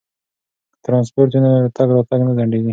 که 0.73 0.77
ترانسپورت 0.85 1.29
وي 1.33 1.39
نو 1.43 1.51
تګ 1.77 1.89
راتګ 1.95 2.19
نه 2.27 2.31
ځنډیږي. 2.37 2.69